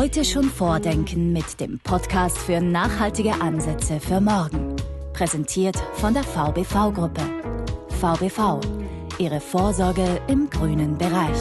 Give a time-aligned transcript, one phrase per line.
[0.00, 4.74] Heute schon vordenken mit dem Podcast für nachhaltige Ansätze für morgen.
[5.12, 7.20] Präsentiert von der VBV-Gruppe.
[8.00, 8.62] VBV,
[9.18, 11.36] Ihre Vorsorge im grünen Bereich.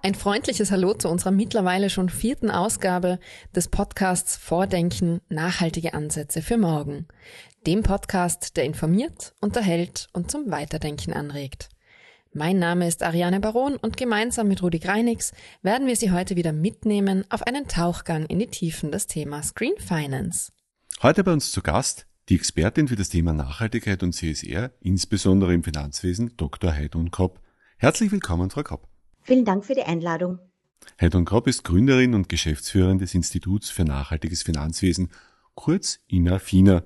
[0.00, 3.18] Ein freundliches Hallo zu unserer mittlerweile schon vierten Ausgabe
[3.54, 7.06] des Podcasts Vordenken nachhaltige Ansätze für morgen.
[7.66, 11.68] Dem Podcast, der informiert, unterhält und zum Weiterdenken anregt.
[12.32, 16.52] Mein Name ist Ariane Baron und gemeinsam mit Rudi Greinix werden wir Sie heute wieder
[16.52, 20.52] mitnehmen auf einen Tauchgang in die Tiefen des Themas Green Finance.
[21.02, 25.64] Heute bei uns zu Gast die Expertin für das Thema Nachhaltigkeit und CSR, insbesondere im
[25.64, 26.72] Finanzwesen, Dr.
[26.72, 27.40] Heidun Kopp.
[27.78, 28.86] Herzlich willkommen, Frau Kopp.
[29.22, 30.38] Vielen Dank für die Einladung.
[31.00, 35.10] Heidun Kopp ist Gründerin und Geschäftsführerin des Instituts für nachhaltiges Finanzwesen,
[35.56, 36.84] kurz INA-FINA.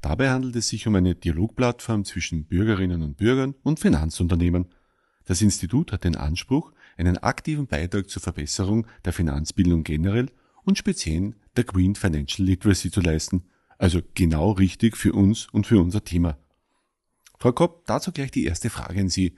[0.00, 4.66] Dabei handelt es sich um eine Dialogplattform zwischen Bürgerinnen und Bürgern und Finanzunternehmen.
[5.26, 10.30] Das Institut hat den Anspruch, einen aktiven Beitrag zur Verbesserung der Finanzbildung generell
[10.64, 13.44] und speziell der Green Financial Literacy zu leisten,
[13.78, 16.38] also genau richtig für uns und für unser Thema.
[17.38, 19.34] Frau Kopp, dazu gleich die erste Frage an Sie.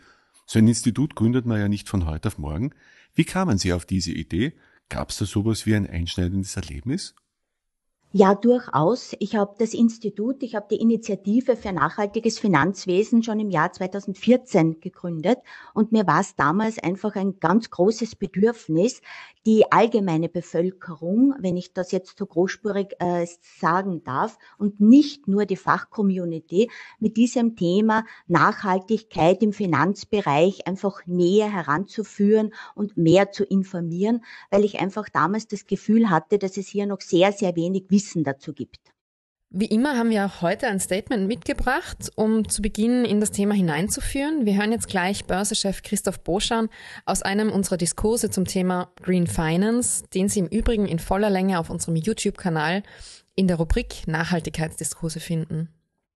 [0.47, 2.71] So ein Institut gründet man ja nicht von heute auf morgen.
[3.15, 4.55] Wie kamen Sie auf diese Idee?
[4.89, 7.15] Gab es da sowas wie ein einschneidendes Erlebnis?
[8.15, 9.17] Ja, durchaus.
[9.21, 14.81] Ich habe das Institut, ich habe die Initiative für nachhaltiges Finanzwesen schon im Jahr 2014
[14.81, 15.39] gegründet
[15.73, 19.01] und mir war es damals einfach ein ganz großes Bedürfnis,
[19.47, 23.27] die allgemeine Bevölkerung, wenn ich das jetzt so großspurig äh,
[23.59, 31.51] sagen darf, und nicht nur die Fachcommunity mit diesem Thema Nachhaltigkeit im Finanzbereich einfach näher
[31.51, 36.87] heranzuführen und mehr zu informieren, weil ich einfach damals das Gefühl hatte, dass es hier
[36.87, 37.89] noch sehr, sehr wenig
[38.25, 38.93] dazu gibt.
[39.55, 43.53] Wie immer haben wir auch heute ein Statement mitgebracht, um zu Beginn in das Thema
[43.53, 44.47] hineinzuführen.
[44.47, 46.71] Wir hören jetzt gleich Börsechef Christoph Boschan
[47.05, 51.59] aus einem unserer Diskurse zum Thema Green Finance, den Sie im Übrigen in voller Länge
[51.59, 52.83] auf unserem YouTube-Kanal
[53.35, 55.69] in der Rubrik Nachhaltigkeitsdiskurse finden.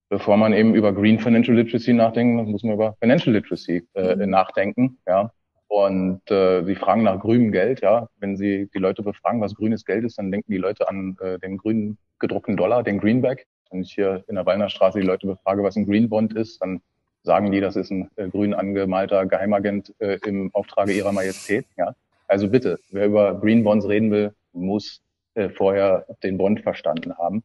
[0.08, 4.30] Bevor man eben über Green Financial Literacy nachdenkt, muss man über Financial Literacy äh, mhm.
[4.30, 4.98] nachdenken.
[5.06, 5.30] Ja.
[5.68, 8.08] Und äh, Sie fragen nach grünem Geld, ja.
[8.18, 11.38] Wenn Sie die Leute befragen, was grünes Geld ist, dann denken die Leute an äh,
[11.38, 13.46] den grünen gedruckten Dollar, den Greenback.
[13.70, 16.80] Wenn ich hier in der Wallnerstraße die Leute befrage, was ein Green Bond ist, dann
[17.22, 21.66] sagen die, das ist ein äh, grün angemalter Geheimagent äh, im Auftrage ihrer Majestät.
[21.76, 21.94] Ja.
[22.28, 25.02] Also bitte, wer über Green Bonds reden will, muss
[25.34, 27.42] äh, vorher den Bond verstanden haben.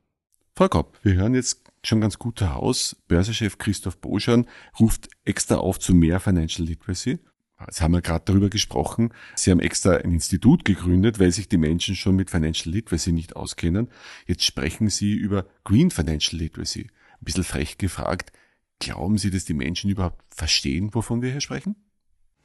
[0.56, 2.96] Frau Kopp, wir hören jetzt schon ganz gut heraus.
[3.08, 4.48] Börsechef Christoph Boschan
[4.80, 7.20] ruft extra auf zu mehr Financial Literacy.
[7.70, 9.14] Sie haben ja gerade darüber gesprochen.
[9.36, 13.36] Sie haben extra ein Institut gegründet, weil sich die Menschen schon mit Financial Literacy nicht
[13.36, 13.90] auskennen.
[14.26, 16.84] Jetzt sprechen Sie über Green Financial Literacy.
[16.84, 18.32] Ein bisschen frech gefragt.
[18.80, 21.76] Glauben Sie, dass die Menschen überhaupt verstehen, wovon wir hier sprechen?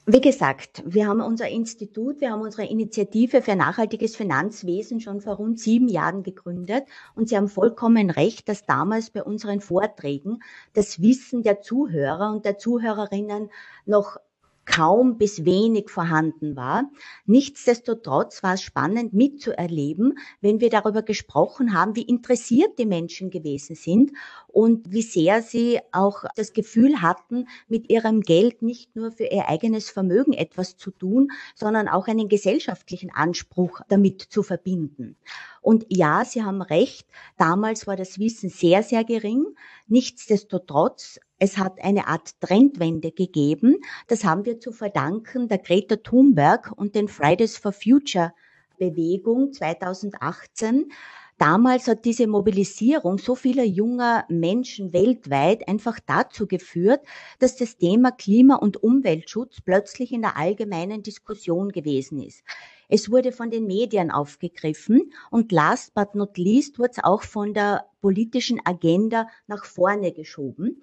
[0.08, 5.34] Wie gesagt, wir haben unser Institut, wir haben unsere Initiative für nachhaltiges Finanzwesen schon vor
[5.34, 6.84] rund sieben Jahren gegründet.
[7.16, 10.38] Und Sie haben vollkommen recht, dass damals bei unseren Vorträgen
[10.74, 13.50] das Wissen der Zuhörer und der Zuhörerinnen
[13.84, 14.18] noch
[14.66, 16.90] kaum bis wenig vorhanden war.
[17.24, 23.76] Nichtsdestotrotz war es spannend mitzuerleben, wenn wir darüber gesprochen haben, wie interessiert die Menschen gewesen
[23.76, 24.12] sind
[24.48, 29.48] und wie sehr sie auch das Gefühl hatten, mit ihrem Geld nicht nur für ihr
[29.48, 35.16] eigenes Vermögen etwas zu tun, sondern auch einen gesellschaftlichen Anspruch damit zu verbinden.
[35.62, 39.46] Und ja, Sie haben recht, damals war das Wissen sehr, sehr gering.
[39.88, 43.76] Nichtsdestotrotz, es hat eine Art Trendwende gegeben.
[44.06, 48.32] Das haben wir zu verdanken der Greta Thunberg und den Fridays for Future
[48.78, 50.90] Bewegung 2018.
[51.38, 57.00] Damals hat diese Mobilisierung so vieler junger Menschen weltweit einfach dazu geführt,
[57.38, 62.42] dass das Thema Klima- und Umweltschutz plötzlich in der allgemeinen Diskussion gewesen ist.
[62.88, 67.52] Es wurde von den Medien aufgegriffen und last but not least wurde es auch von
[67.52, 70.82] der politischen Agenda nach vorne geschoben.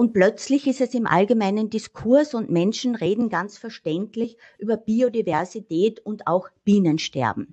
[0.00, 6.26] Und plötzlich ist es im allgemeinen Diskurs und Menschen reden ganz verständlich über Biodiversität und
[6.26, 7.52] auch Bienensterben.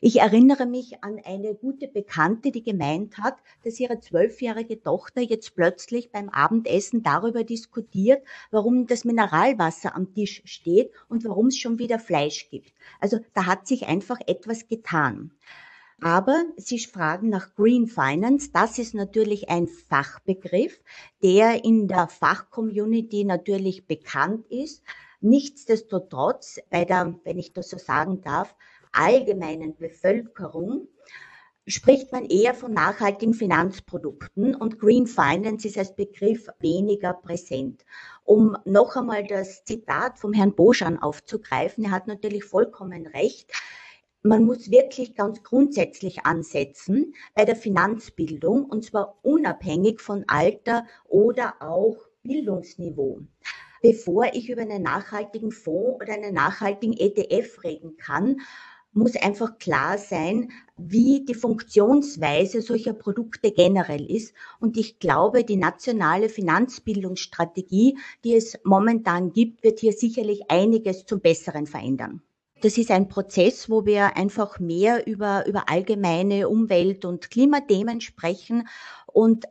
[0.00, 3.34] Ich erinnere mich an eine gute Bekannte, die gemeint hat,
[3.64, 10.40] dass ihre zwölfjährige Tochter jetzt plötzlich beim Abendessen darüber diskutiert, warum das Mineralwasser am Tisch
[10.44, 12.72] steht und warum es schon wieder Fleisch gibt.
[13.00, 15.32] Also da hat sich einfach etwas getan.
[16.02, 18.50] Aber Sie fragen nach Green Finance.
[18.52, 20.80] Das ist natürlich ein Fachbegriff,
[21.22, 24.82] der in der Fachcommunity natürlich bekannt ist.
[25.20, 28.56] Nichtsdestotrotz, bei der, wenn ich das so sagen darf,
[28.90, 30.88] allgemeinen Bevölkerung
[31.68, 37.84] spricht man eher von nachhaltigen Finanzprodukten und Green Finance ist als Begriff weniger präsent.
[38.24, 43.52] Um noch einmal das Zitat vom Herrn Boschan aufzugreifen, er hat natürlich vollkommen recht.
[44.24, 51.56] Man muss wirklich ganz grundsätzlich ansetzen bei der Finanzbildung und zwar unabhängig von Alter oder
[51.58, 53.22] auch Bildungsniveau.
[53.82, 58.42] Bevor ich über einen nachhaltigen Fonds oder einen nachhaltigen ETF reden kann,
[58.92, 64.34] muss einfach klar sein, wie die Funktionsweise solcher Produkte generell ist.
[64.60, 71.20] Und ich glaube, die nationale Finanzbildungsstrategie, die es momentan gibt, wird hier sicherlich einiges zum
[71.20, 72.22] Besseren verändern.
[72.62, 78.68] Das ist ein Prozess, wo wir einfach mehr über, über allgemeine Umwelt- und Klimathemen sprechen
[79.06, 79.46] und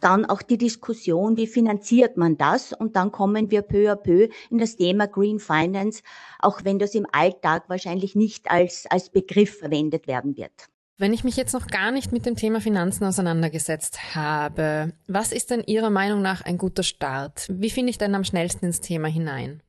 [0.00, 2.72] dann auch die Diskussion, wie finanziert man das?
[2.72, 6.02] Und dann kommen wir peu à peu in das Thema Green Finance,
[6.38, 10.68] auch wenn das im Alltag wahrscheinlich nicht als, als Begriff verwendet werden wird.
[10.96, 15.50] Wenn ich mich jetzt noch gar nicht mit dem Thema Finanzen auseinandergesetzt habe, was ist
[15.50, 17.46] denn Ihrer Meinung nach ein guter Start?
[17.50, 19.62] Wie finde ich denn am schnellsten ins Thema hinein?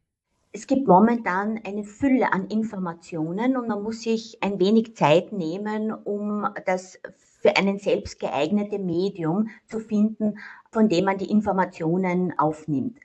[0.55, 5.91] Es gibt momentan eine Fülle an Informationen und man muss sich ein wenig Zeit nehmen,
[5.91, 6.97] um das
[7.41, 10.39] für einen selbst geeignete Medium zu finden,
[10.71, 12.99] von dem man die Informationen aufnimmt.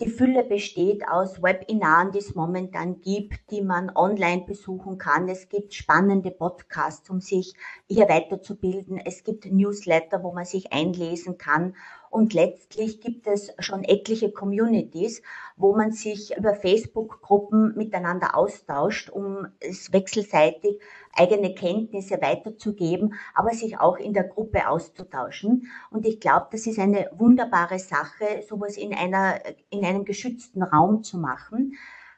[0.00, 5.28] Die Fülle besteht aus Webinaren, die es momentan gibt, die man online besuchen kann.
[5.30, 7.54] Es gibt spannende Podcasts, um sich
[7.88, 8.98] hier weiterzubilden.
[8.98, 11.76] Es gibt Newsletter, wo man sich einlesen kann.
[12.14, 15.20] Und letztlich gibt es schon etliche Communities,
[15.56, 20.78] wo man sich über Facebook-Gruppen miteinander austauscht, um es wechselseitig
[21.12, 25.68] eigene Kenntnisse weiterzugeben, aber sich auch in der Gruppe auszutauschen.
[25.90, 29.40] Und ich glaube, das ist eine wunderbare Sache, sowas in einer,
[29.70, 31.76] in einem geschützten Raum zu machen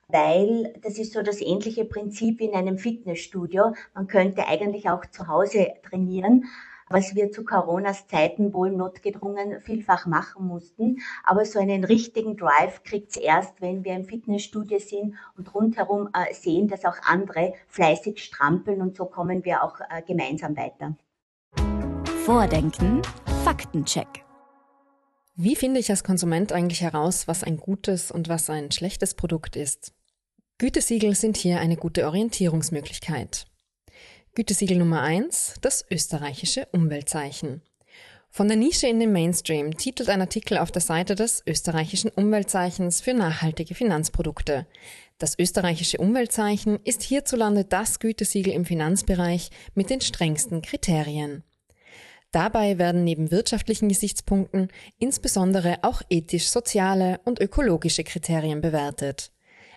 [0.09, 3.75] weil das ist so das ähnliche Prinzip wie in einem Fitnessstudio.
[3.93, 6.45] Man könnte eigentlich auch zu Hause trainieren,
[6.89, 10.99] was wir zu Coronas Zeiten wohl notgedrungen vielfach machen mussten.
[11.25, 16.33] Aber so einen richtigen Drive kriegt's erst, wenn wir im Fitnessstudio sind und rundherum äh,
[16.35, 20.97] sehen, dass auch andere fleißig strampeln und so kommen wir auch äh, gemeinsam weiter.
[22.25, 23.03] Vordenken,
[23.45, 24.25] Faktencheck.
[25.35, 29.55] Wie finde ich als Konsument eigentlich heraus, was ein gutes und was ein schlechtes Produkt
[29.55, 29.93] ist?
[30.59, 33.47] Gütesiegel sind hier eine gute Orientierungsmöglichkeit.
[34.37, 37.63] Gütesiegel Nummer eins: das österreichische Umweltzeichen.
[38.29, 43.01] Von der Nische in den Mainstream titelt ein Artikel auf der Seite des österreichischen Umweltzeichens
[43.01, 44.67] für nachhaltige Finanzprodukte.
[45.17, 51.43] Das österreichische Umweltzeichen ist hierzulande das Gütesiegel im Finanzbereich mit den strengsten Kriterien.
[52.31, 54.69] Dabei werden neben wirtschaftlichen Gesichtspunkten
[54.99, 59.31] insbesondere auch ethisch-soziale und ökologische Kriterien bewertet.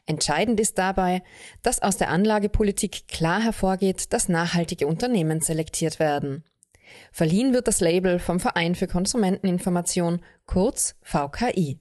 [0.10, 1.22] Entscheidend ist dabei,
[1.62, 6.44] dass aus der Anlagepolitik klar hervorgeht, dass nachhaltige Unternehmen selektiert werden.
[7.12, 11.80] Verliehen wird das Label vom Verein für Konsumenteninformation, kurz VKI.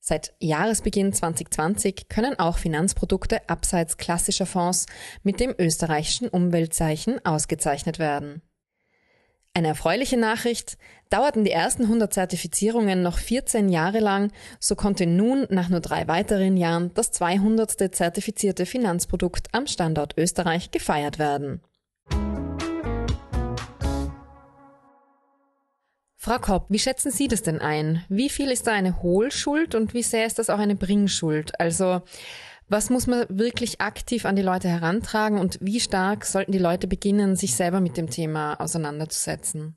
[0.00, 4.86] Seit Jahresbeginn 2020 können auch Finanzprodukte abseits klassischer Fonds
[5.22, 8.40] mit dem österreichischen Umweltzeichen ausgezeichnet werden.
[9.52, 10.78] Eine erfreuliche Nachricht,
[11.10, 16.08] dauerten die ersten 100 Zertifizierungen noch 14 Jahre lang, so konnte nun nach nur drei
[16.08, 17.94] weiteren Jahren das 200.
[17.94, 21.60] zertifizierte Finanzprodukt am Standort Österreich gefeiert werden.
[26.16, 28.04] Frau Kopp, wie schätzen Sie das denn ein?
[28.08, 31.60] Wie viel ist da eine Hohlschuld und wie sehr ist das auch eine Bringschuld?
[31.60, 32.02] Also
[32.68, 36.88] was muss man wirklich aktiv an die Leute herantragen und wie stark sollten die Leute
[36.88, 39.76] beginnen, sich selber mit dem Thema auseinanderzusetzen?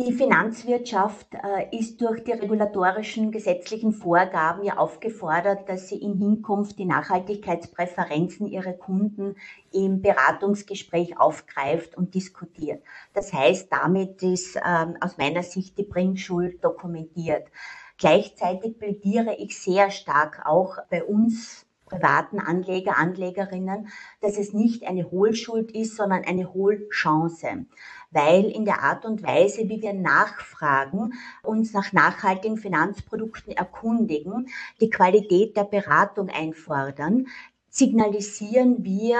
[0.00, 6.78] Die Finanzwirtschaft äh, ist durch die regulatorischen gesetzlichen Vorgaben ja aufgefordert, dass sie in Hinkunft
[6.78, 9.34] die Nachhaltigkeitspräferenzen ihrer Kunden
[9.72, 12.80] im Beratungsgespräch aufgreift und diskutiert.
[13.12, 17.48] Das heißt, damit ist ähm, aus meiner Sicht die Bringschuld dokumentiert.
[17.96, 23.88] Gleichzeitig plädiere ich sehr stark auch bei uns privaten Anleger, Anlegerinnen,
[24.20, 27.66] dass es nicht eine Hohlschuld ist, sondern eine Hohlchance.
[28.10, 31.12] Weil in der Art und Weise, wie wir nachfragen,
[31.42, 34.48] uns nach nachhaltigen Finanzprodukten erkundigen,
[34.80, 37.26] die Qualität der Beratung einfordern,
[37.68, 39.18] signalisieren wir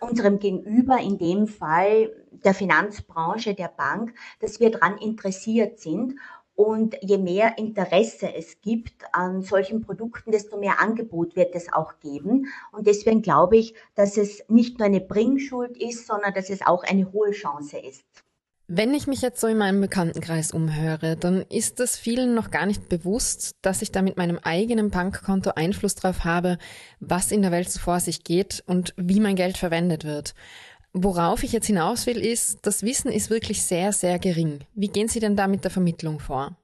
[0.00, 6.14] unserem Gegenüber, in dem Fall der Finanzbranche, der Bank, dass wir daran interessiert sind
[6.58, 12.00] und je mehr Interesse es gibt an solchen Produkten, desto mehr Angebot wird es auch
[12.00, 12.48] geben.
[12.72, 16.82] Und deswegen glaube ich, dass es nicht nur eine Bringschuld ist, sondern dass es auch
[16.82, 18.04] eine hohe Chance ist.
[18.70, 22.66] Wenn ich mich jetzt so in meinem Bekanntenkreis umhöre, dann ist es vielen noch gar
[22.66, 26.58] nicht bewusst, dass ich da mit meinem eigenen Bankkonto Einfluss darauf habe,
[27.00, 30.34] was in der Welt so vor sich geht und wie mein Geld verwendet wird.
[30.92, 34.58] Worauf ich jetzt hinaus will, ist, das Wissen ist wirklich sehr, sehr gering.
[34.74, 36.58] Wie gehen Sie denn da mit der Vermittlung vor?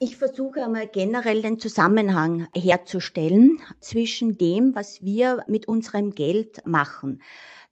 [0.00, 7.22] Ich versuche einmal generell den Zusammenhang herzustellen zwischen dem, was wir mit unserem Geld machen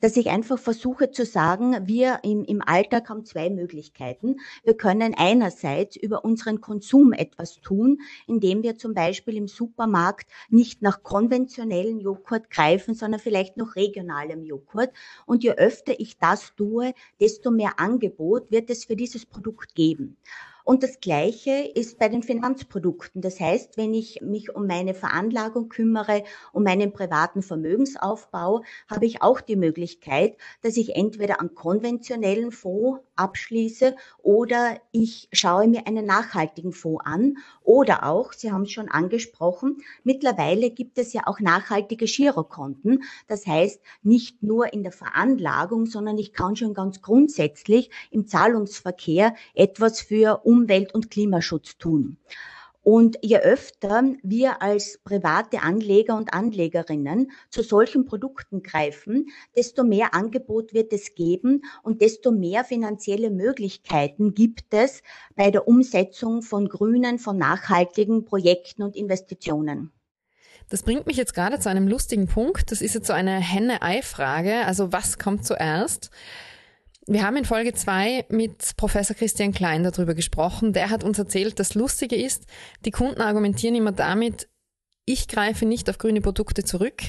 [0.00, 4.36] dass ich einfach versuche zu sagen, wir im, im Alltag haben zwei Möglichkeiten.
[4.64, 10.82] Wir können einerseits über unseren Konsum etwas tun, indem wir zum Beispiel im Supermarkt nicht
[10.82, 14.90] nach konventionellen Joghurt greifen, sondern vielleicht noch regionalem Joghurt.
[15.24, 20.16] Und je öfter ich das tue, desto mehr Angebot wird es für dieses Produkt geben.
[20.66, 23.22] Und das Gleiche ist bei den Finanzprodukten.
[23.22, 29.22] Das heißt, wenn ich mich um meine Veranlagung kümmere, um meinen privaten Vermögensaufbau, habe ich
[29.22, 36.06] auch die Möglichkeit, dass ich entweder einen konventionellen Fonds abschließe oder ich schaue mir einen
[36.06, 41.40] nachhaltigen Fonds an oder auch, Sie haben es schon angesprochen, mittlerweile gibt es ja auch
[41.40, 43.02] nachhaltige Girokonten.
[43.26, 49.34] Das heißt, nicht nur in der Veranlagung, sondern ich kann schon ganz grundsätzlich im Zahlungsverkehr
[49.54, 52.18] etwas für Umwelt- und Klimaschutz tun.
[52.88, 59.26] Und je öfter wir als private Anleger und Anlegerinnen zu solchen Produkten greifen,
[59.56, 65.02] desto mehr Angebot wird es geben und desto mehr finanzielle Möglichkeiten gibt es
[65.34, 69.90] bei der Umsetzung von grünen, von nachhaltigen Projekten und Investitionen.
[70.68, 72.70] Das bringt mich jetzt gerade zu einem lustigen Punkt.
[72.70, 74.64] Das ist jetzt so eine Henne-Ei-Frage.
[74.64, 76.12] Also was kommt zuerst?
[77.08, 80.72] Wir haben in Folge zwei mit Professor Christian Klein darüber gesprochen.
[80.72, 82.46] Der hat uns erzählt, das Lustige ist,
[82.84, 84.48] die Kunden argumentieren immer damit,
[85.04, 87.00] ich greife nicht auf grüne Produkte zurück,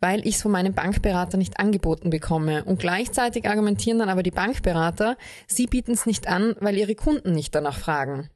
[0.00, 2.64] weil ich es von meinem Bankberater nicht angeboten bekomme.
[2.64, 7.32] Und gleichzeitig argumentieren dann aber die Bankberater, sie bieten es nicht an, weil ihre Kunden
[7.32, 8.30] nicht danach fragen.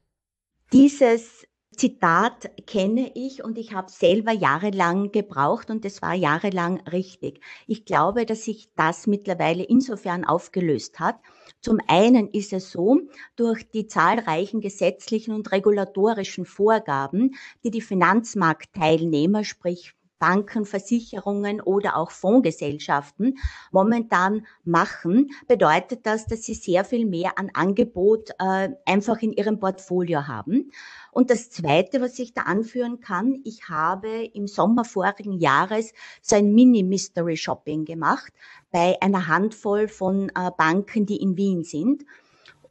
[0.71, 1.46] Dieses
[1.77, 7.39] Zitat kenne ich und ich habe selber jahrelang gebraucht und es war jahrelang richtig.
[7.67, 11.19] Ich glaube, dass sich das mittlerweile insofern aufgelöst hat.
[11.61, 13.01] Zum einen ist es so,
[13.35, 22.11] durch die zahlreichen gesetzlichen und regulatorischen Vorgaben, die die Finanzmarktteilnehmer, sprich Banken, Versicherungen oder auch
[22.11, 23.37] Fondsgesellschaften
[23.71, 29.59] momentan machen, bedeutet das, dass sie sehr viel mehr an Angebot äh, einfach in ihrem
[29.59, 30.71] Portfolio haben.
[31.11, 36.35] Und das Zweite, was ich da anführen kann, ich habe im Sommer vorigen Jahres so
[36.35, 38.33] ein Mini-Mystery-Shopping gemacht
[38.71, 42.05] bei einer Handvoll von äh, Banken, die in Wien sind.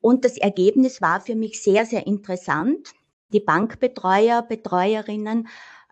[0.01, 2.93] Und das Ergebnis war für mich sehr, sehr interessant.
[3.33, 5.49] Die Bankbetreuer, Betreuerinnen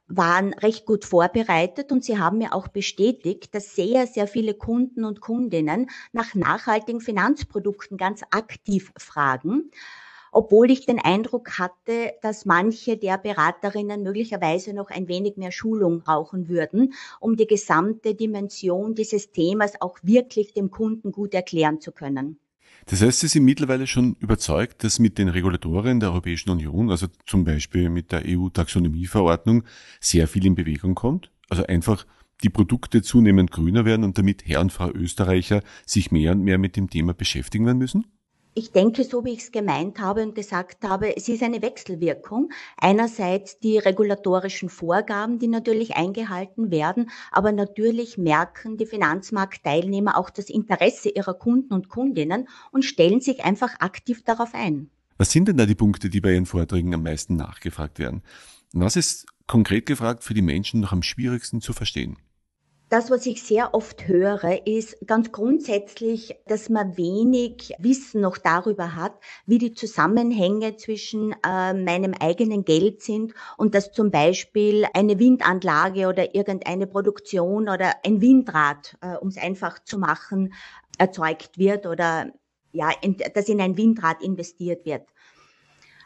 [0.07, 5.05] waren recht gut vorbereitet und sie haben mir auch bestätigt, dass sehr, sehr viele Kunden
[5.05, 9.71] und Kundinnen nach nachhaltigen Finanzprodukten ganz aktiv fragen
[10.35, 16.01] obwohl ich den Eindruck hatte, dass manche der Beraterinnen möglicherweise noch ein wenig mehr Schulung
[16.01, 21.93] brauchen würden, um die gesamte Dimension dieses Themas auch wirklich dem Kunden gut erklären zu
[21.93, 22.41] können.
[22.87, 27.07] Das heißt, Sie sind mittlerweile schon überzeugt, dass mit den Regulatorien der Europäischen Union, also
[27.27, 29.65] zum Beispiel mit der EU-Taxonomieverordnung,
[30.01, 31.31] sehr viel in Bewegung kommt?
[31.49, 32.07] Also einfach
[32.43, 36.59] die Produkte zunehmend grüner werden und damit Herr und Frau Österreicher sich mehr und mehr
[36.59, 38.07] mit dem Thema beschäftigen werden müssen?
[38.55, 42.51] Ich denke, so wie ich es gemeint habe und gesagt habe, es ist eine Wechselwirkung.
[42.77, 50.49] Einerseits die regulatorischen Vorgaben, die natürlich eingehalten werden, aber natürlich merken die Finanzmarktteilnehmer auch das
[50.49, 54.91] Interesse ihrer Kunden und Kundinnen und stellen sich einfach aktiv darauf ein.
[55.19, 58.23] Was sind denn da die Punkte, die bei Ihren Vorträgen am meisten nachgefragt werden?
[58.73, 62.17] Was ist konkret gefragt für die Menschen noch am schwierigsten zu verstehen?
[62.95, 68.95] Das, was ich sehr oft höre, ist ganz grundsätzlich, dass man wenig Wissen noch darüber
[68.95, 75.19] hat, wie die Zusammenhänge zwischen äh, meinem eigenen Geld sind und dass zum Beispiel eine
[75.19, 80.55] Windanlage oder irgendeine Produktion oder ein Windrad, äh, um es einfach zu machen,
[80.97, 82.31] erzeugt wird oder
[82.71, 85.09] ja, in, dass in ein Windrad investiert wird.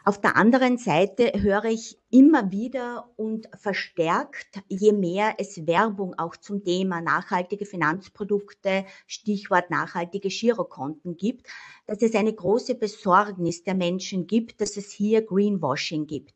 [0.09, 6.35] Auf der anderen Seite höre ich immer wieder und verstärkt, je mehr es Werbung auch
[6.35, 11.45] zum Thema nachhaltige Finanzprodukte, Stichwort nachhaltige Girokonten gibt,
[11.85, 16.33] dass es eine große Besorgnis der Menschen gibt, dass es hier Greenwashing gibt.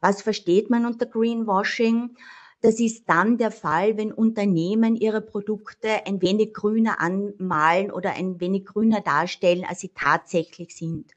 [0.00, 2.16] Was versteht man unter Greenwashing?
[2.60, 8.38] Das ist dann der Fall, wenn Unternehmen ihre Produkte ein wenig grüner anmalen oder ein
[8.38, 11.10] wenig grüner darstellen, als sie tatsächlich sind.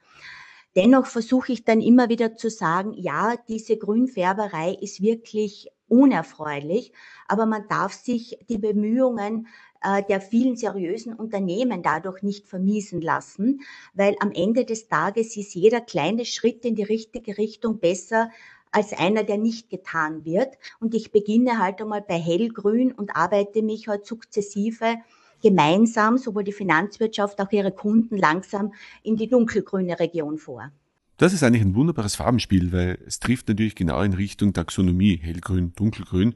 [0.75, 6.93] Dennoch versuche ich dann immer wieder zu sagen, ja, diese Grünfärberei ist wirklich unerfreulich,
[7.27, 9.47] aber man darf sich die Bemühungen
[9.81, 13.61] äh, der vielen seriösen Unternehmen dadurch nicht vermiesen lassen,
[13.93, 18.29] weil am Ende des Tages ist jeder kleine Schritt in die richtige Richtung besser
[18.71, 20.57] als einer, der nicht getan wird.
[20.79, 24.97] Und ich beginne halt einmal bei hellgrün und arbeite mich halt sukzessive
[25.41, 30.72] gemeinsam sowohl die Finanzwirtschaft, auch ihre Kunden langsam in die dunkelgrüne Region vor.
[31.17, 35.74] Das ist eigentlich ein wunderbares Farbenspiel, weil es trifft natürlich genau in Richtung Taxonomie, hellgrün,
[35.75, 36.36] dunkelgrün,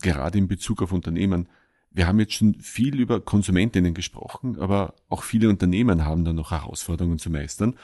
[0.00, 1.48] gerade in Bezug auf Unternehmen.
[1.90, 6.52] Wir haben jetzt schon viel über Konsumentinnen gesprochen, aber auch viele Unternehmen haben da noch
[6.52, 7.74] Herausforderungen zu meistern.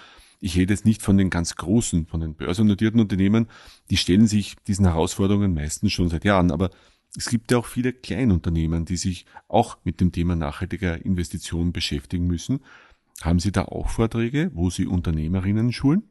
[0.40, 3.48] Ich rede jetzt nicht von den ganz großen, von den börsennotierten Unternehmen,
[3.90, 6.70] die stellen sich diesen Herausforderungen meistens schon seit Jahren, aber
[7.16, 12.26] es gibt ja auch viele Kleinunternehmen, die sich auch mit dem Thema nachhaltiger Investitionen beschäftigen
[12.26, 12.60] müssen.
[13.22, 16.10] Haben Sie da auch Vorträge, wo Sie Unternehmerinnen schulen?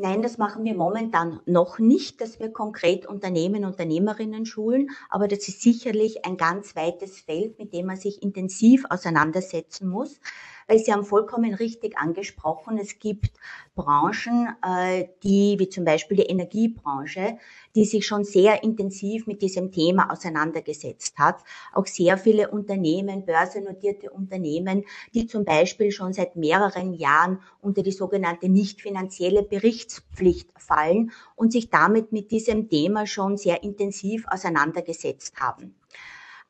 [0.00, 5.48] Nein, das machen wir momentan noch nicht, dass wir konkret Unternehmen, Unternehmerinnen schulen, aber das
[5.48, 10.20] ist sicherlich ein ganz weites Feld, mit dem man sich intensiv auseinandersetzen muss
[10.68, 13.32] weil Sie haben vollkommen richtig angesprochen, es gibt
[13.74, 17.38] Branchen, äh, die, wie zum Beispiel die Energiebranche,
[17.74, 21.42] die sich schon sehr intensiv mit diesem Thema auseinandergesetzt hat.
[21.72, 24.84] Auch sehr viele Unternehmen, börsennotierte Unternehmen,
[25.14, 31.52] die zum Beispiel schon seit mehreren Jahren unter die sogenannte nicht finanzielle Berichtspflicht fallen und
[31.52, 35.77] sich damit mit diesem Thema schon sehr intensiv auseinandergesetzt haben.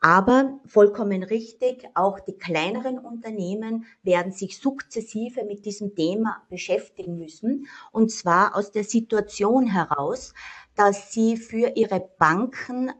[0.01, 7.67] Aber vollkommen richtig, auch die kleineren Unternehmen werden sich sukzessive mit diesem Thema beschäftigen müssen.
[7.91, 10.35] Und zwar aus der Situation heraus,
[10.77, 12.93] dass sie für ihre Banken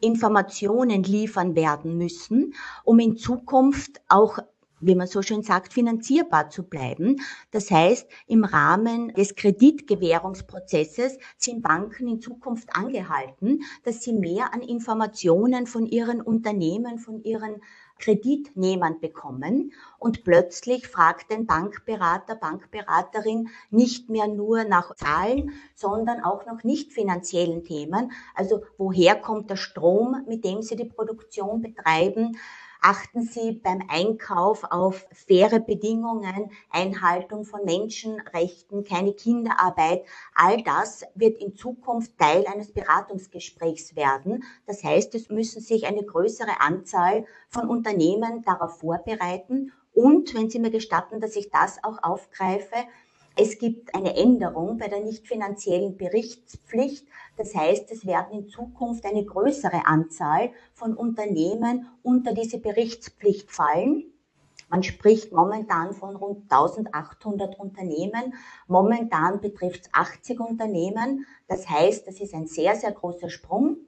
[0.00, 2.54] Informationen liefern werden müssen,
[2.84, 4.38] um in Zukunft auch
[4.80, 7.16] wie man so schön sagt, finanzierbar zu bleiben.
[7.50, 14.62] Das heißt, im Rahmen des Kreditgewährungsprozesses sind Banken in Zukunft angehalten, dass sie mehr an
[14.62, 17.60] Informationen von ihren Unternehmen, von ihren
[18.00, 26.46] Kreditnehmern bekommen und plötzlich fragt den Bankberater, Bankberaterin nicht mehr nur nach Zahlen, sondern auch
[26.46, 28.12] nach nicht finanziellen Themen.
[28.34, 32.36] Also woher kommt der Strom, mit dem Sie die Produktion betreiben?
[32.82, 40.04] Achten Sie beim Einkauf auf faire Bedingungen, Einhaltung von Menschenrechten, keine Kinderarbeit.
[40.34, 44.44] All das wird in Zukunft Teil eines Beratungsgesprächs werden.
[44.66, 49.72] Das heißt, es müssen sich eine größere Anzahl von Unternehmen darauf vorbereiten.
[49.92, 52.76] Und wenn Sie mir gestatten, dass ich das auch aufgreife,
[53.40, 57.06] es gibt eine Änderung bei der nicht finanziellen Berichtspflicht.
[57.38, 64.04] Das heißt, es werden in Zukunft eine größere Anzahl von Unternehmen unter diese Berichtspflicht fallen.
[64.68, 68.34] Man spricht momentan von rund 1800 Unternehmen.
[68.68, 71.24] Momentan betrifft es 80 Unternehmen.
[71.48, 73.78] Das heißt, das ist ein sehr, sehr großer Sprung.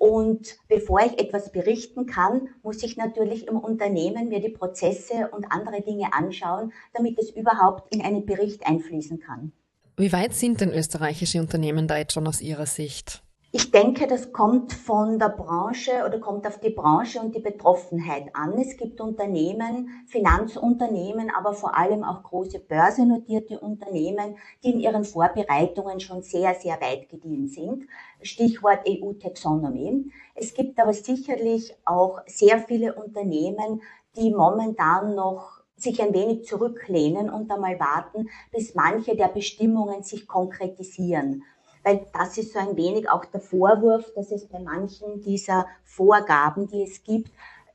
[0.00, 5.52] Und bevor ich etwas berichten kann, muss ich natürlich im Unternehmen mir die Prozesse und
[5.52, 9.52] andere Dinge anschauen, damit es überhaupt in einen Bericht einfließen kann.
[9.98, 13.22] Wie weit sind denn österreichische Unternehmen da jetzt schon aus Ihrer Sicht?
[13.52, 18.32] Ich denke, das kommt von der Branche oder kommt auf die Branche und die Betroffenheit
[18.32, 18.56] an.
[18.56, 25.98] Es gibt Unternehmen, Finanzunternehmen, aber vor allem auch große börsennotierte Unternehmen, die in ihren Vorbereitungen
[25.98, 27.88] schon sehr, sehr weit gediehen sind.
[28.22, 30.12] Stichwort EU-Taxonomy.
[30.36, 33.82] Es gibt aber sicherlich auch sehr viele Unternehmen,
[34.14, 40.28] die momentan noch sich ein wenig zurücklehnen und einmal warten, bis manche der Bestimmungen sich
[40.28, 41.42] konkretisieren
[41.82, 46.66] weil das ist so ein wenig auch der Vorwurf, dass es bei manchen dieser Vorgaben,
[46.68, 47.30] die es gibt,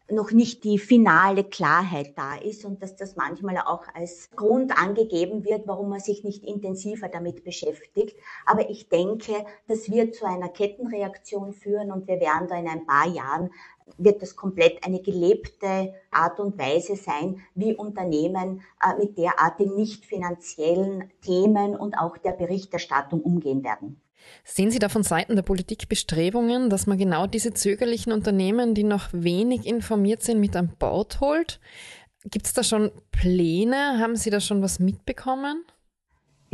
[0.10, 5.44] noch nicht die finale Klarheit da ist und dass das manchmal auch als Grund angegeben
[5.46, 8.16] wird, warum man sich nicht intensiver damit beschäftigt.
[8.46, 9.34] Aber ich denke,
[9.68, 13.50] das wird zu einer Kettenreaktion führen und wir werden da in ein paar Jahren
[13.98, 20.06] wird das komplett eine gelebte Art und Weise sein, wie Unternehmen äh, mit derartigen nicht
[20.06, 24.02] finanziellen Themen und auch der Berichterstattung umgehen werden.
[24.44, 28.84] Sehen Sie da von Seiten der Politik Bestrebungen, dass man genau diese zögerlichen Unternehmen, die
[28.84, 31.60] noch wenig informiert sind, mit an Bord holt?
[32.26, 34.00] Gibt es da schon Pläne?
[34.00, 35.64] Haben Sie da schon was mitbekommen?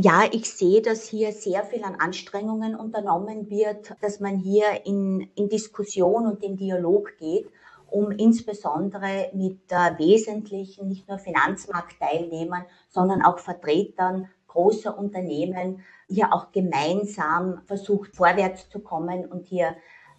[0.04, 5.30] Ja, ich sehe, dass hier sehr viel an Anstrengungen unternommen wird, dass man hier in,
[5.36, 7.48] in Diskussion und in Dialog geht,
[7.88, 16.52] um insbesondere mit äh, wesentlichen, nicht nur Finanzmarktteilnehmern, sondern auch Vertretern großer Unternehmen hier auch
[16.52, 19.76] gemeinsam versucht, vorwärts zu kommen und hier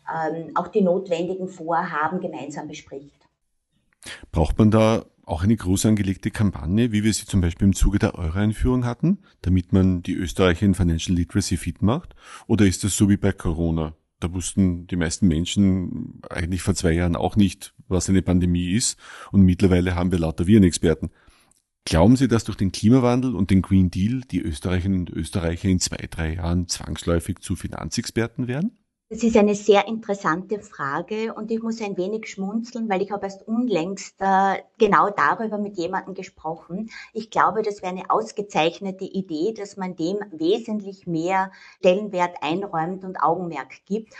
[0.09, 3.27] ähm, auch die notwendigen Vorhaben gemeinsam bespricht.
[4.31, 7.99] Braucht man da auch eine groß angelegte Kampagne, wie wir sie zum Beispiel im Zuge
[7.99, 12.15] der Euro-Einführung hatten, damit man die Österreicher in Financial Literacy fit macht?
[12.47, 13.95] Oder ist das so wie bei Corona?
[14.19, 18.99] Da wussten die meisten Menschen eigentlich vor zwei Jahren auch nicht, was eine Pandemie ist.
[19.33, 21.11] Und mittlerweile haben wir lauter Virenexperten.
[21.85, 25.81] Glauben Sie, dass durch den Klimawandel und den Green Deal die Österreicherinnen und Österreicher in
[25.81, 28.79] zwei, drei Jahren zwangsläufig zu Finanzexperten werden?
[29.12, 33.27] Das ist eine sehr interessante Frage und ich muss ein wenig schmunzeln, weil ich habe
[33.27, 36.88] erst unlängst äh, genau darüber mit jemandem gesprochen.
[37.12, 43.22] Ich glaube, das wäre eine ausgezeichnete Idee, dass man dem wesentlich mehr Stellenwert einräumt und
[43.22, 44.14] Augenmerk gibt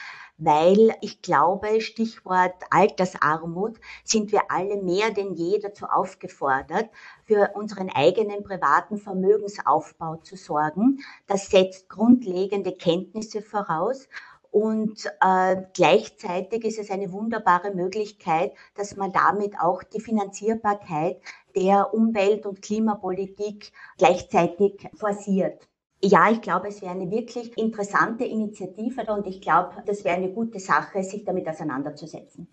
[0.45, 6.91] weil ich glaube, Stichwort Altersarmut, sind wir alle mehr denn je dazu aufgefordert,
[7.27, 10.99] für unseren eigenen privaten Vermögensaufbau zu sorgen.
[11.29, 14.09] Das setzt grundlegende Kenntnisse voraus.
[14.53, 21.23] Und äh, gleichzeitig ist es eine wunderbare Möglichkeit, dass man damit auch die Finanzierbarkeit
[21.57, 25.67] der Umwelt- und Klimapolitik gleichzeitig forciert.
[26.03, 30.31] Ja, ich glaube, es wäre eine wirklich interessante Initiative und ich glaube, das wäre eine
[30.31, 32.47] gute Sache, sich damit auseinanderzusetzen.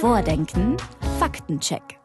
[0.00, 0.76] Vordenken,
[1.18, 1.98] Faktencheck.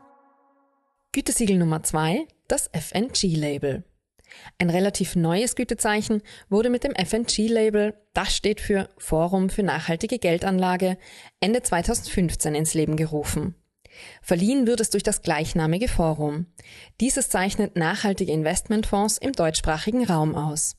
[1.12, 3.84] Gütesiegel Nummer zwei, das FNG-Label.
[4.58, 10.98] Ein relativ neues Gütezeichen wurde mit dem FNG-Label, das steht für Forum für nachhaltige Geldanlage,
[11.39, 13.56] Ende 2015 ins Leben gerufen.
[14.22, 16.48] Verliehen wird es durch das gleichnamige Forum.
[17.00, 20.76] Dieses zeichnet nachhaltige Investmentfonds im deutschsprachigen Raum aus.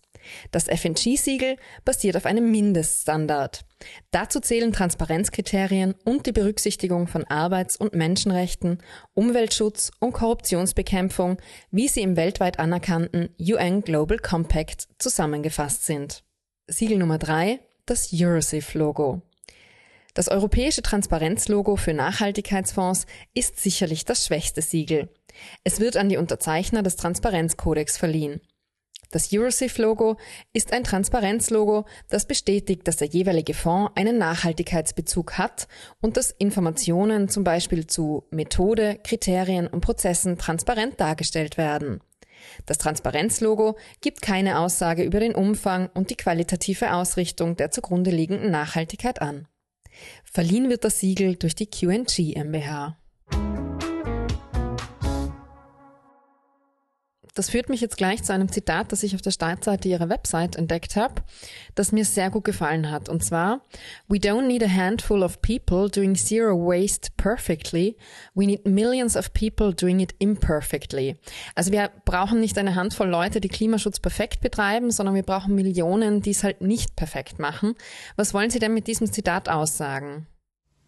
[0.50, 3.64] Das FNG-Siegel basiert auf einem Mindeststandard.
[4.10, 8.78] Dazu zählen Transparenzkriterien und die Berücksichtigung von Arbeits- und Menschenrechten,
[9.14, 11.38] Umweltschutz und Korruptionsbekämpfung,
[11.70, 16.24] wie sie im weltweit anerkannten UN Global Compact zusammengefasst sind.
[16.66, 19.22] Siegel Nummer drei: das Eurosif-Logo.
[20.14, 25.08] Das europäische Transparenzlogo für Nachhaltigkeitsfonds ist sicherlich das schwächste Siegel.
[25.64, 28.40] Es wird an die Unterzeichner des Transparenzkodex verliehen.
[29.14, 30.16] Das Eurosif-Logo
[30.54, 35.68] ist ein Transparenzlogo, das bestätigt, dass der jeweilige Fonds einen Nachhaltigkeitsbezug hat
[36.00, 42.00] und dass Informationen zum Beispiel zu Methode, Kriterien und Prozessen transparent dargestellt werden.
[42.66, 48.50] Das Transparenzlogo gibt keine Aussage über den Umfang und die qualitative Ausrichtung der zugrunde liegenden
[48.50, 49.46] Nachhaltigkeit an.
[50.24, 52.96] Verliehen wird das Siegel durch die QNG MBH.
[57.34, 60.54] Das führt mich jetzt gleich zu einem Zitat, das ich auf der Startseite ihrer Website
[60.54, 61.22] entdeckt habe,
[61.74, 63.08] das mir sehr gut gefallen hat.
[63.08, 63.60] Und zwar,
[64.06, 67.96] We don't need a handful of people doing zero waste perfectly.
[68.34, 71.16] We need millions of people doing it imperfectly.
[71.56, 76.22] Also wir brauchen nicht eine Handvoll Leute, die Klimaschutz perfekt betreiben, sondern wir brauchen Millionen,
[76.22, 77.74] die es halt nicht perfekt machen.
[78.14, 80.28] Was wollen Sie denn mit diesem Zitat aussagen?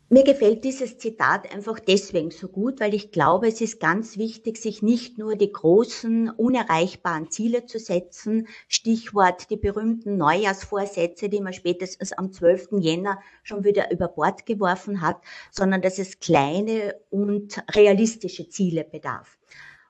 [0.09, 4.57] Mir gefällt dieses Zitat einfach deswegen so gut, weil ich glaube, es ist ganz wichtig,
[4.57, 11.53] sich nicht nur die großen, unerreichbaren Ziele zu setzen, Stichwort die berühmten Neujahrsvorsätze, die man
[11.53, 12.69] spätestens am 12.
[12.79, 19.37] Jänner schon wieder über Bord geworfen hat, sondern dass es kleine und realistische Ziele bedarf.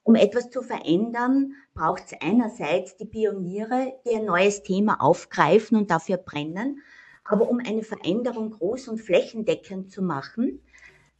[0.02, 5.90] Um etwas zu verändern, braucht es einerseits die Pioniere, die ein neues Thema aufgreifen und
[5.90, 6.80] dafür brennen,
[7.28, 10.60] aber um eine Veränderung groß und flächendeckend zu machen,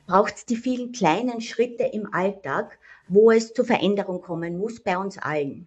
[0.07, 4.97] braucht es die vielen kleinen Schritte im Alltag, wo es zur Veränderung kommen muss bei
[4.97, 5.67] uns allen.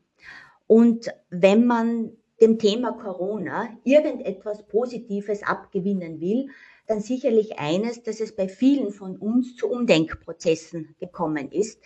[0.67, 6.47] Und wenn man dem Thema Corona irgendetwas Positives abgewinnen will,
[6.87, 11.79] dann sicherlich eines, dass es bei vielen von uns zu Umdenkprozessen gekommen ist.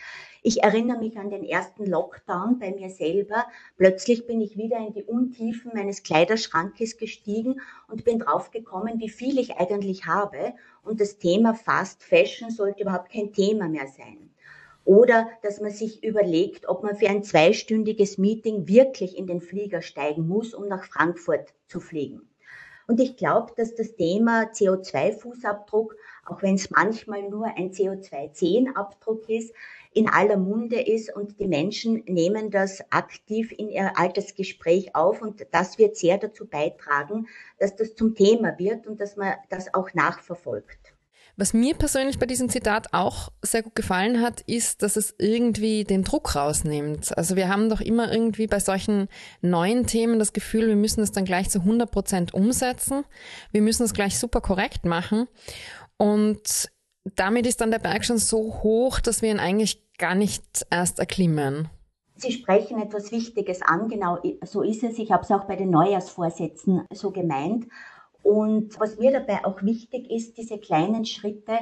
[0.45, 3.45] Ich erinnere mich an den ersten Lockdown bei mir selber.
[3.77, 9.39] Plötzlich bin ich wieder in die Untiefen meines Kleiderschrankes gestiegen und bin draufgekommen, wie viel
[9.39, 10.53] ich eigentlich habe.
[10.83, 14.31] Und das Thema Fast Fashion sollte überhaupt kein Thema mehr sein.
[14.83, 19.81] Oder dass man sich überlegt, ob man für ein zweistündiges Meeting wirklich in den Flieger
[19.81, 22.27] steigen muss, um nach Frankfurt zu fliegen.
[22.85, 29.53] Und ich glaube, dass das Thema CO2-Fußabdruck, auch wenn es manchmal nur ein CO2-10-Abdruck ist,
[29.93, 35.45] in aller Munde ist und die Menschen nehmen das aktiv in ihr Altersgespräch auf und
[35.51, 37.27] das wird sehr dazu beitragen,
[37.59, 40.93] dass das zum Thema wird und dass man das auch nachverfolgt.
[41.35, 45.83] Was mir persönlich bei diesem Zitat auch sehr gut gefallen hat, ist, dass es irgendwie
[45.83, 47.17] den Druck rausnimmt.
[47.17, 49.07] Also wir haben doch immer irgendwie bei solchen
[49.41, 53.03] neuen Themen das Gefühl, wir müssen es dann gleich zu 100 Prozent umsetzen.
[53.51, 55.27] Wir müssen es gleich super korrekt machen.
[55.97, 56.69] Und
[57.15, 60.99] damit ist dann der Berg schon so hoch, dass wir ihn eigentlich gar nicht erst
[60.99, 61.69] erklimmen.
[62.15, 64.99] Sie sprechen etwas Wichtiges an, genau so ist es.
[64.99, 67.67] Ich habe es auch bei den Neujahrsvorsätzen so gemeint.
[68.21, 71.59] Und was mir dabei auch wichtig ist, diese kleinen Schritte,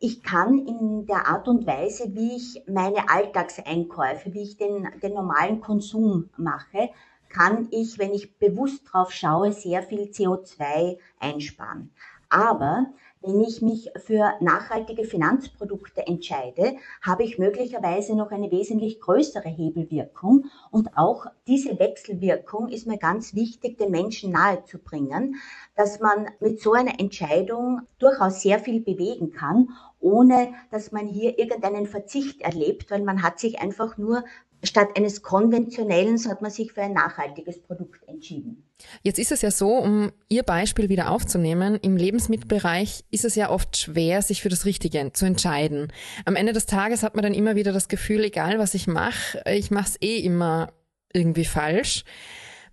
[0.00, 5.14] ich kann in der Art und Weise, wie ich meine Alltagseinkäufe, wie ich den, den
[5.14, 6.90] normalen Konsum mache,
[7.28, 11.90] kann ich, wenn ich bewusst drauf schaue, sehr viel CO2 einsparen.
[12.30, 12.86] Aber
[13.20, 20.44] Wenn ich mich für nachhaltige Finanzprodukte entscheide, habe ich möglicherweise noch eine wesentlich größere Hebelwirkung.
[20.70, 25.34] Und auch diese Wechselwirkung ist mir ganz wichtig, den Menschen nahezubringen,
[25.74, 31.40] dass man mit so einer Entscheidung durchaus sehr viel bewegen kann, ohne dass man hier
[31.40, 34.22] irgendeinen Verzicht erlebt, weil man hat sich einfach nur
[34.62, 38.67] statt eines konventionellen hat man sich für ein nachhaltiges Produkt entschieden.
[39.02, 43.50] Jetzt ist es ja so, um Ihr Beispiel wieder aufzunehmen, im Lebensmittelbereich ist es ja
[43.50, 45.92] oft schwer, sich für das Richtige zu entscheiden.
[46.24, 49.42] Am Ende des Tages hat man dann immer wieder das Gefühl, egal was ich mache,
[49.46, 50.72] ich mache es eh immer
[51.12, 52.04] irgendwie falsch.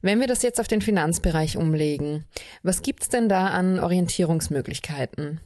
[0.01, 2.25] Wenn wir das jetzt auf den Finanzbereich umlegen,
[2.61, 5.39] was gibt's denn da an Orientierungsmöglichkeiten?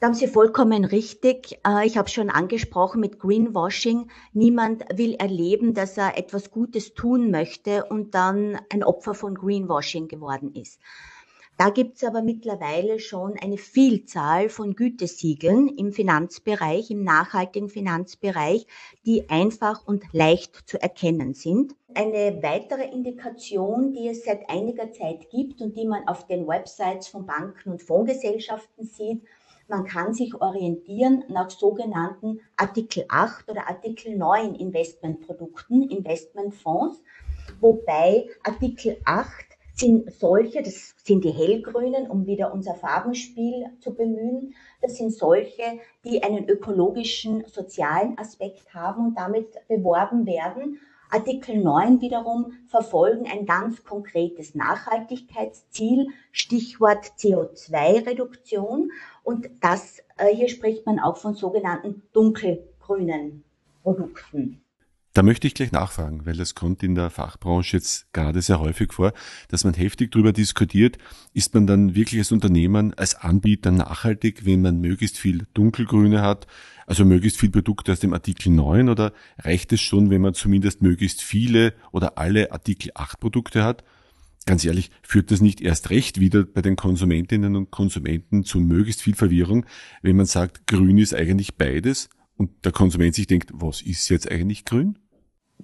[0.00, 1.58] Da haben Sie vollkommen richtig.
[1.66, 4.10] Äh, ich habe schon angesprochen mit Greenwashing.
[4.32, 10.08] Niemand will erleben, dass er etwas Gutes tun möchte und dann ein Opfer von Greenwashing
[10.08, 10.80] geworden ist.
[11.56, 18.66] Da gibt es aber mittlerweile schon eine Vielzahl von Gütesiegeln im Finanzbereich, im nachhaltigen Finanzbereich,
[19.06, 21.76] die einfach und leicht zu erkennen sind.
[21.94, 27.06] Eine weitere Indikation, die es seit einiger Zeit gibt und die man auf den Websites
[27.06, 29.22] von Banken und Fondsgesellschaften sieht,
[29.68, 37.02] man kann sich orientieren nach sogenannten Artikel 8 oder Artikel 9 Investmentprodukten, Investmentfonds,
[37.60, 44.54] wobei Artikel 8 sind solche, das sind die hellgrünen, um wieder unser Farbenspiel zu bemühen,
[44.80, 50.78] das sind solche, die einen ökologischen, sozialen Aspekt haben und damit beworben werden.
[51.10, 58.90] Artikel 9 wiederum verfolgen ein ganz konkretes Nachhaltigkeitsziel, Stichwort CO2-Reduktion.
[59.24, 63.42] Und das, äh, hier spricht man auch von sogenannten dunkelgrünen
[63.82, 64.60] Produkten.
[65.14, 68.92] Da möchte ich gleich nachfragen, weil das kommt in der Fachbranche jetzt gerade sehr häufig
[68.92, 69.12] vor,
[69.48, 70.98] dass man heftig darüber diskutiert,
[71.32, 76.48] ist man dann wirklich als Unternehmen, als Anbieter nachhaltig, wenn man möglichst viel Dunkelgrüne hat,
[76.88, 80.82] also möglichst viel Produkte aus dem Artikel 9 oder reicht es schon, wenn man zumindest
[80.82, 83.84] möglichst viele oder alle Artikel 8 Produkte hat?
[84.46, 89.00] Ganz ehrlich, führt das nicht erst recht wieder bei den Konsumentinnen und Konsumenten zu möglichst
[89.00, 89.64] viel Verwirrung,
[90.02, 94.30] wenn man sagt, grün ist eigentlich beides und der Konsument sich denkt, was ist jetzt
[94.30, 94.98] eigentlich grün?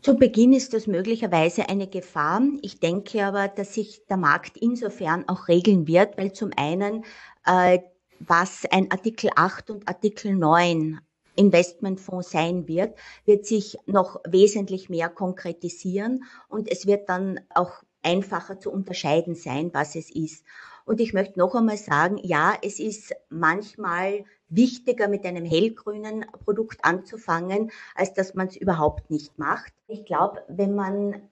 [0.01, 2.40] Zu Beginn ist das möglicherweise eine Gefahr.
[2.62, 7.05] Ich denke aber, dass sich der Markt insofern auch regeln wird, weil zum einen,
[7.45, 7.81] äh,
[8.19, 11.01] was ein Artikel 8 und Artikel 9
[11.37, 18.59] Investmentfonds sein wird, wird sich noch wesentlich mehr konkretisieren und es wird dann auch einfacher
[18.59, 20.45] zu unterscheiden sein, was es ist.
[20.85, 26.85] Und ich möchte noch einmal sagen, ja, es ist manchmal wichtiger, mit einem hellgrünen Produkt
[26.85, 29.73] anzufangen, als dass man es überhaupt nicht macht.
[29.87, 31.23] Ich glaube, wenn man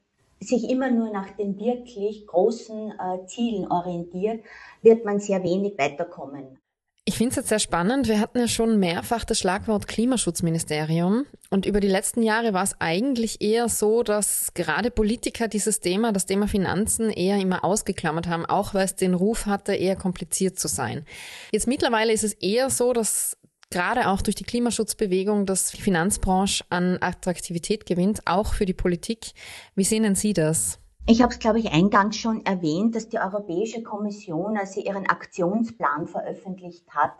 [0.40, 4.44] sich immer nur nach den wirklich großen äh, Zielen orientiert,
[4.82, 6.58] wird man sehr wenig weiterkommen.
[7.08, 8.06] Ich finde es jetzt sehr spannend.
[8.06, 11.24] Wir hatten ja schon mehrfach das Schlagwort Klimaschutzministerium.
[11.48, 16.12] Und über die letzten Jahre war es eigentlich eher so, dass gerade Politiker dieses Thema,
[16.12, 20.58] das Thema Finanzen, eher immer ausgeklammert haben, auch weil es den Ruf hatte, eher kompliziert
[20.58, 21.06] zu sein.
[21.50, 23.38] Jetzt mittlerweile ist es eher so, dass
[23.70, 29.32] gerade auch durch die Klimaschutzbewegung das Finanzbranche an Attraktivität gewinnt, auch für die Politik.
[29.74, 30.78] Wie sehen denn Sie das?
[31.10, 35.08] Ich habe es, glaube ich, eingangs schon erwähnt, dass die Europäische Kommission, als sie ihren
[35.08, 37.14] Aktionsplan veröffentlicht hat,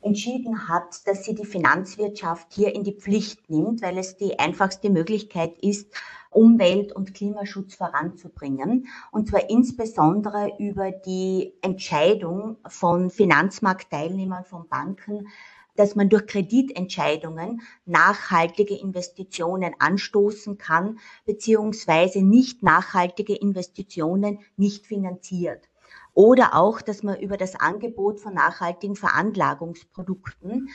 [0.00, 4.90] entschieden hat, dass sie die Finanzwirtschaft hier in die Pflicht nimmt, weil es die einfachste
[4.90, 5.94] Möglichkeit ist,
[6.30, 8.88] Umwelt- und Klimaschutz voranzubringen.
[9.12, 15.28] Und zwar insbesondere über die Entscheidung von Finanzmarktteilnehmern, von Banken,
[15.74, 25.68] dass man durch Kreditentscheidungen nachhaltige Investitionen anstoßen kann, beziehungsweise nicht nachhaltige Investitionen nicht finanziert.
[26.14, 30.68] Oder auch, dass man über das Angebot von nachhaltigen Veranlagungsprodukten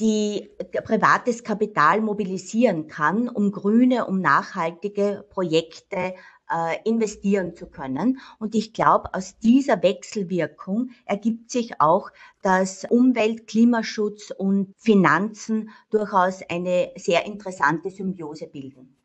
[0.00, 0.50] die
[0.84, 6.14] privates Kapital mobilisieren kann, um grüne, um nachhaltige Projekte
[6.52, 8.20] äh, investieren zu können.
[8.38, 12.10] Und ich glaube, aus dieser Wechselwirkung ergibt sich auch,
[12.42, 18.96] dass Umwelt, Klimaschutz und Finanzen durchaus eine sehr interessante Symbiose bilden.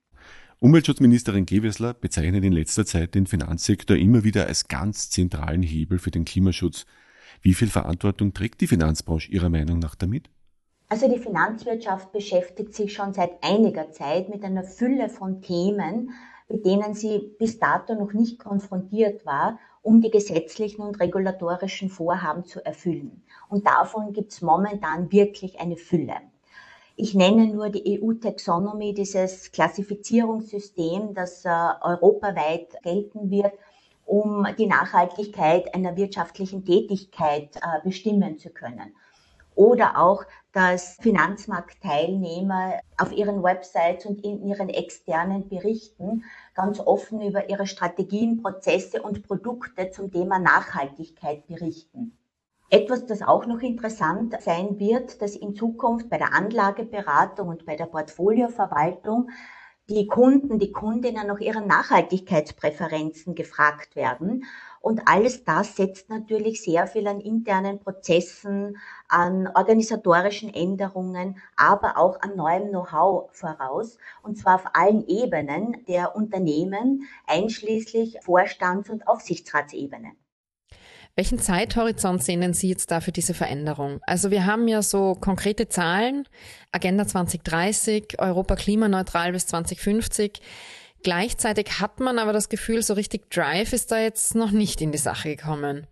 [0.59, 6.09] Umweltschutzministerin Gewessler bezeichnet in letzter Zeit den Finanzsektor immer wieder als ganz zentralen Hebel für
[6.09, 6.85] den Klimaschutz.
[7.41, 10.31] Wie viel Verantwortung trägt die Finanzbranche Ihrer Meinung nach damit?
[10.89, 16.11] Also die Finanzwirtschaft beschäftigt sich schon seit einiger Zeit mit einer Fülle von Themen,
[16.49, 22.45] mit denen sie bis dato noch nicht konfrontiert war, um die gesetzlichen und regulatorischen Vorhaben
[22.45, 23.23] zu erfüllen.
[23.49, 26.15] Und davon gibt es momentan wirklich eine Fülle.
[26.95, 33.53] Ich nenne nur die EU-Taxonomy, dieses Klassifizierungssystem, das äh, europaweit gelten wird
[34.07, 38.95] um die Nachhaltigkeit einer wirtschaftlichen Tätigkeit äh, bestimmen zu können.
[39.57, 47.49] Oder auch, dass Finanzmarktteilnehmer auf ihren Websites und in ihren externen Berichten ganz offen über
[47.49, 52.15] ihre Strategien, Prozesse und Produkte zum Thema Nachhaltigkeit berichten.
[52.69, 57.75] Etwas, das auch noch interessant sein wird, dass in Zukunft bei der Anlageberatung und bei
[57.75, 59.31] der Portfolioverwaltung
[59.89, 64.43] die Kunden, die Kundinnen nach ihren Nachhaltigkeitspräferenzen gefragt werden.
[64.81, 72.21] Und alles das setzt natürlich sehr viel an internen Prozessen, an organisatorischen Änderungen, aber auch
[72.21, 73.97] an neuem Know-how voraus.
[74.23, 80.17] Und zwar auf allen Ebenen der Unternehmen, einschließlich Vorstands- und Aufsichtsratsebenen.
[81.17, 83.99] Welchen Zeithorizont sehen Sie jetzt da für diese Veränderung?
[84.05, 86.27] Also wir haben ja so konkrete Zahlen,
[86.71, 90.39] Agenda 2030, Europa klimaneutral bis 2050.
[91.03, 94.91] Gleichzeitig hat man aber das Gefühl, so richtig Drive ist da jetzt noch nicht in
[94.91, 95.87] die Sache gekommen.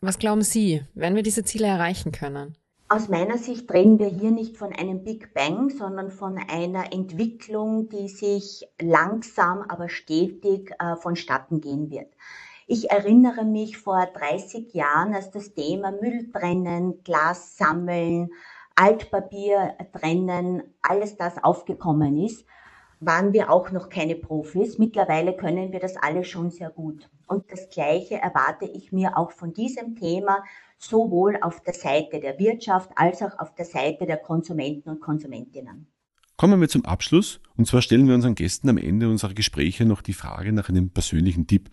[0.00, 2.56] Was glauben Sie, werden wir diese Ziele erreichen können?
[2.88, 7.88] Aus meiner Sicht reden wir hier nicht von einem Big Bang, sondern von einer Entwicklung,
[7.88, 12.12] die sich langsam, aber stetig äh, vonstatten gehen wird.
[12.66, 18.30] Ich erinnere mich vor 30 Jahren, als das Thema Müll trennen, Glas sammeln,
[18.76, 22.44] Altpapier trennen, alles das aufgekommen ist,
[23.04, 24.78] waren wir auch noch keine Profis.
[24.78, 27.08] Mittlerweile können wir das alle schon sehr gut.
[27.26, 30.44] Und das Gleiche erwarte ich mir auch von diesem Thema,
[30.78, 35.86] sowohl auf der Seite der Wirtschaft als auch auf der Seite der Konsumenten und Konsumentinnen.
[36.36, 37.40] Kommen wir zum Abschluss.
[37.56, 40.90] Und zwar stellen wir unseren Gästen am Ende unserer Gespräche noch die Frage nach einem
[40.90, 41.70] persönlichen Tipp.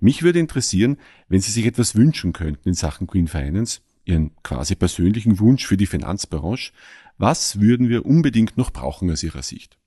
[0.00, 4.74] Mich würde interessieren, wenn Sie sich etwas wünschen könnten in Sachen Green Finance, Ihren quasi
[4.74, 6.72] persönlichen Wunsch für die Finanzbranche,
[7.16, 9.78] was würden wir unbedingt noch brauchen aus Ihrer Sicht?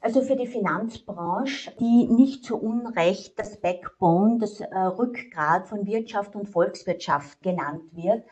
[0.00, 6.36] Also für die Finanzbranche, die nicht zu Unrecht das Backbone, das äh, Rückgrat von Wirtschaft
[6.36, 8.24] und Volkswirtschaft genannt wird,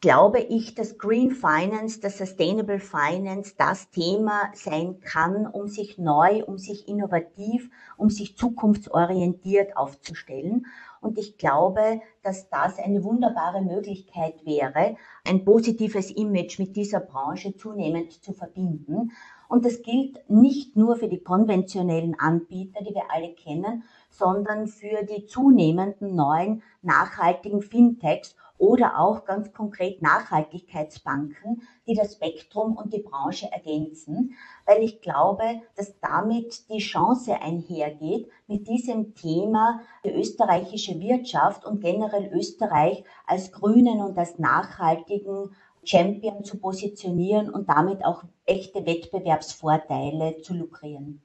[0.00, 6.44] glaube ich, dass Green Finance, das Sustainable Finance das Thema sein kann, um sich neu,
[6.44, 10.66] um sich innovativ, um sich zukunftsorientiert aufzustellen.
[11.00, 14.96] Und ich glaube, dass das eine wunderbare Möglichkeit wäre,
[15.26, 19.10] ein positives Image mit dieser Branche zunehmend zu verbinden.
[19.48, 25.04] Und das gilt nicht nur für die konventionellen Anbieter, die wir alle kennen, sondern für
[25.04, 33.02] die zunehmenden neuen nachhaltigen Fintechs oder auch ganz konkret Nachhaltigkeitsbanken, die das Spektrum und die
[33.02, 40.98] Branche ergänzen, weil ich glaube, dass damit die Chance einhergeht, mit diesem Thema die österreichische
[41.00, 45.50] Wirtschaft und generell Österreich als grünen und als nachhaltigen
[45.86, 51.22] Champion zu positionieren und damit auch echte Wettbewerbsvorteile zu lukrieren.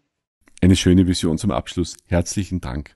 [0.62, 1.98] Eine schöne Vision zum Abschluss.
[2.08, 2.96] Herzlichen Dank.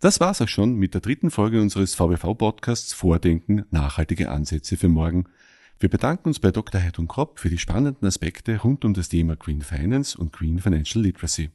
[0.00, 5.24] Das war's auch schon mit der dritten Folge unseres VBV-Podcasts Vordenken, nachhaltige Ansätze für morgen.
[5.78, 6.80] Wir bedanken uns bei Dr.
[6.80, 11.02] Heidrun Kropp für die spannenden Aspekte rund um das Thema Green Finance und Green Financial
[11.02, 11.50] Literacy.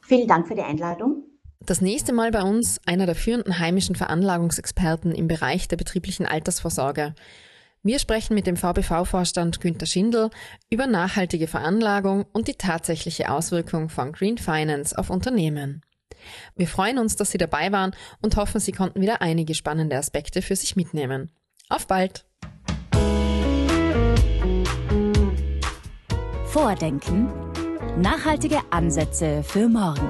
[0.00, 1.24] Vielen Dank für die Einladung.
[1.66, 7.14] Das nächste Mal bei uns einer der führenden heimischen Veranlagungsexperten im Bereich der betrieblichen Altersvorsorge.
[7.86, 10.30] Wir sprechen mit dem VBV-Vorstand Günter Schindel
[10.70, 15.82] über nachhaltige Veranlagung und die tatsächliche Auswirkung von Green Finance auf Unternehmen.
[16.56, 20.40] Wir freuen uns, dass Sie dabei waren und hoffen, Sie konnten wieder einige spannende Aspekte
[20.40, 21.30] für sich mitnehmen.
[21.68, 22.24] Auf bald!
[26.46, 27.28] Vordenken.
[27.98, 30.08] Nachhaltige Ansätze für morgen.